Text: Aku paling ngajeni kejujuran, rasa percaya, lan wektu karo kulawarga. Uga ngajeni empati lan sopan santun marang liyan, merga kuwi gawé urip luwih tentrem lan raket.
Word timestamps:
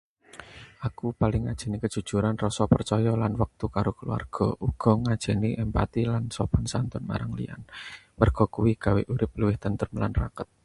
Aku 0.87 1.05
paling 1.21 1.41
ngajeni 1.45 1.77
kejujuran, 1.83 2.35
rasa 2.43 2.63
percaya, 2.73 3.11
lan 3.21 3.33
wektu 3.41 3.65
karo 3.75 3.89
kulawarga. 3.97 4.47
Uga 4.67 4.91
ngajeni 5.03 5.49
empati 5.63 6.01
lan 6.13 6.23
sopan 6.35 6.63
santun 6.71 7.03
marang 7.09 7.31
liyan, 7.37 7.61
merga 8.19 8.43
kuwi 8.53 8.71
gawé 8.83 9.01
urip 9.13 9.31
luwih 9.39 9.57
tentrem 9.63 9.93
lan 10.01 10.13
raket. 10.21 10.49